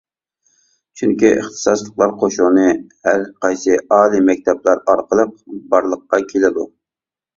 [1.01, 2.65] چۈنكى ئىختىساسلىقلار قوشۇنى
[3.09, 5.37] ھەرقايسى ئالىي مەكتەپلەر ئارقىلىق
[5.75, 6.65] بارلىققا كېلىدۇ.